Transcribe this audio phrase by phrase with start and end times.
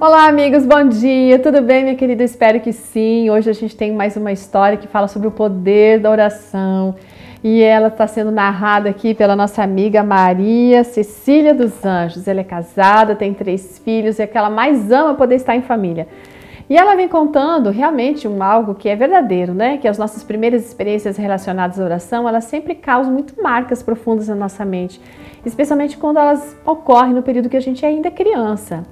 [0.00, 1.38] Olá, amigos, bom dia.
[1.38, 2.24] Tudo bem, minha querida?
[2.24, 3.28] Espero que sim.
[3.28, 6.94] Hoje a gente tem mais uma história que fala sobre o poder da oração.
[7.44, 12.26] E ela está sendo narrada aqui pela nossa amiga Maria Cecília dos Anjos.
[12.26, 15.60] Ela é casada, tem três filhos e é que ela mais ama poder estar em
[15.60, 16.08] família.
[16.66, 19.76] E ela vem contando realmente um algo que é verdadeiro, né?
[19.76, 24.34] Que as nossas primeiras experiências relacionadas à oração, elas sempre causam muito marcas profundas na
[24.34, 24.98] nossa mente,
[25.44, 28.84] especialmente quando elas ocorrem no período que a gente ainda é criança.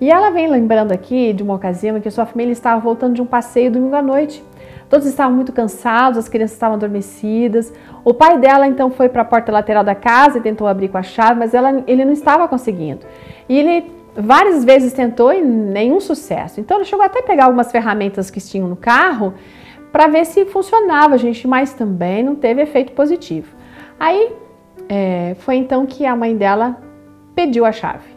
[0.00, 3.22] E ela vem lembrando aqui de uma ocasião em que sua família estava voltando de
[3.22, 4.44] um passeio domingo à noite.
[4.88, 7.72] Todos estavam muito cansados, as crianças estavam adormecidas.
[8.04, 10.98] O pai dela então foi para a porta lateral da casa e tentou abrir com
[10.98, 13.00] a chave, mas ela, ele não estava conseguindo.
[13.48, 16.60] E ele várias vezes tentou e nenhum sucesso.
[16.60, 19.34] Então ele chegou até a pegar algumas ferramentas que tinham no carro
[19.90, 23.54] para ver se funcionava, gente, mas também não teve efeito positivo.
[23.98, 24.32] Aí
[24.88, 26.76] é, foi então que a mãe dela
[27.34, 28.13] pediu a chave.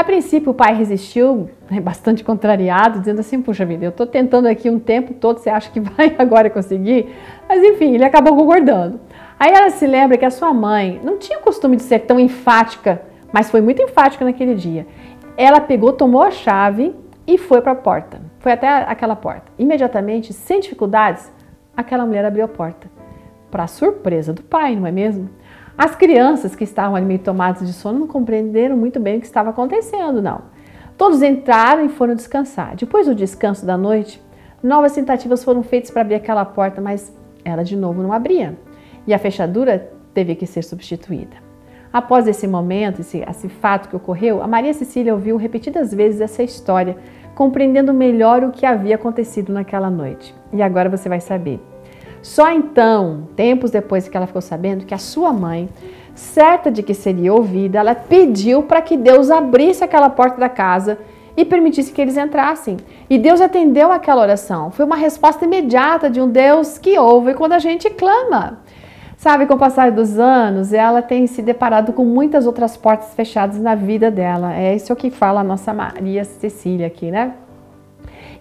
[0.00, 4.48] A princípio, o pai resistiu, né, bastante contrariado, dizendo assim: Puxa vida, eu estou tentando
[4.48, 7.14] aqui um tempo todo, você acha que vai agora conseguir?
[7.46, 8.98] Mas enfim, ele acabou concordando.
[9.38, 12.18] Aí ela se lembra que a sua mãe não tinha o costume de ser tão
[12.18, 14.86] enfática, mas foi muito enfática naquele dia.
[15.36, 16.94] Ela pegou, tomou a chave
[17.26, 18.22] e foi para a porta.
[18.38, 19.52] Foi até aquela porta.
[19.58, 21.30] Imediatamente, sem dificuldades,
[21.76, 22.90] aquela mulher abriu a porta.
[23.50, 25.28] Para surpresa do pai, não é mesmo?
[25.76, 29.26] As crianças que estavam ali meio tomadas de sono não compreenderam muito bem o que
[29.26, 30.42] estava acontecendo, não.
[30.96, 32.76] Todos entraram e foram descansar.
[32.76, 34.22] Depois do descanso da noite,
[34.62, 38.58] novas tentativas foram feitas para abrir aquela porta, mas ela de novo não abria.
[39.06, 41.36] E a fechadura teve que ser substituída.
[41.92, 46.42] Após esse momento, esse, esse fato que ocorreu, a Maria Cecília ouviu repetidas vezes essa
[46.42, 46.96] história,
[47.34, 50.34] compreendendo melhor o que havia acontecido naquela noite.
[50.52, 51.60] E agora você vai saber.
[52.22, 55.68] Só então, tempos depois que ela ficou sabendo que a sua mãe,
[56.14, 60.98] certa de que seria ouvida, ela pediu para que Deus abrisse aquela porta da casa
[61.36, 62.76] e permitisse que eles entrassem.
[63.08, 64.70] E Deus atendeu aquela oração.
[64.70, 68.60] Foi uma resposta imediata de um Deus que ouve quando a gente clama.
[69.16, 73.60] Sabe, com o passar dos anos, ela tem se deparado com muitas outras portas fechadas
[73.60, 74.54] na vida dela.
[74.54, 77.34] É isso que fala a nossa Maria Cecília aqui, né?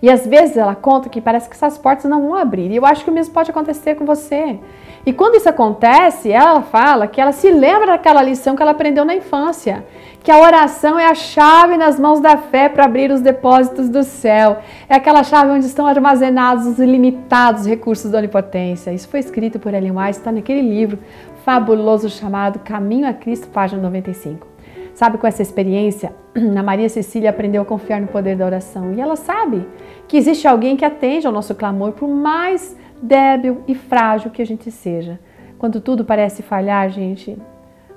[0.02, 2.72] E às vezes ela conta que parece que essas portas não vão abrir.
[2.72, 4.58] E eu acho que o mesmo pode acontecer com você.
[5.06, 9.06] E quando isso acontece, ela fala que ela se lembra daquela lição que ela aprendeu
[9.06, 9.86] na infância,
[10.22, 14.04] que a oração é a chave nas mãos da fé para abrir os depósitos do
[14.04, 14.58] céu.
[14.88, 18.92] É aquela chave onde estão armazenados os ilimitados recursos da onipotência.
[18.92, 21.00] Isso foi escrito por Ellen White, está naquele livro
[21.46, 24.46] fabuloso chamado Caminho a Cristo, página 95.
[25.00, 28.94] Sabe, com essa experiência, a Maria Cecília aprendeu a confiar no poder da oração.
[28.94, 29.66] E ela sabe
[30.10, 34.46] que existe alguém que atende ao nosso clamor, por mais débil e frágil que a
[34.46, 35.18] gente seja.
[35.58, 37.38] Quando tudo parece falhar, gente,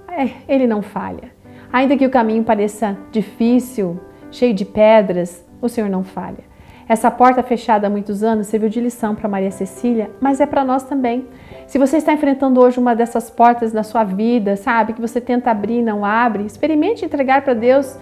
[0.07, 1.33] é, ele não falha.
[1.73, 3.99] Ainda que o caminho pareça difícil,
[4.31, 6.52] cheio de pedras, o Senhor não falha.
[6.89, 10.65] Essa porta fechada há muitos anos serviu de lição para Maria Cecília, mas é para
[10.65, 11.27] nós também.
[11.67, 15.51] Se você está enfrentando hoje uma dessas portas na sua vida, sabe, que você tenta
[15.51, 17.97] abrir e não abre, experimente entregar para Deus,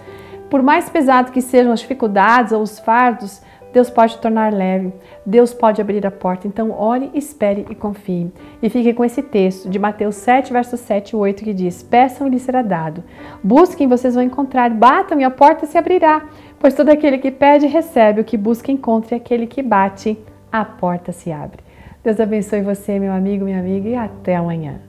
[0.49, 3.41] por mais pesado que sejam as dificuldades ou os fardos,
[3.73, 4.93] Deus pode tornar leve,
[5.25, 6.47] Deus pode abrir a porta.
[6.47, 8.31] Então, ore, espere e confie.
[8.61, 12.27] E fique com esse texto de Mateus 7, versos 7 e 8, que diz: Peçam
[12.27, 13.03] e lhe será dado.
[13.41, 14.69] Busquem, vocês vão encontrar.
[14.71, 16.23] Batam e a porta se abrirá.
[16.61, 18.21] Pois todo aquele que pede, recebe.
[18.21, 19.15] O que busca, encontra.
[19.15, 20.15] E aquele que bate,
[20.51, 21.59] a porta se abre.
[22.03, 24.79] Deus abençoe você, meu amigo, minha amiga, e até amanhã.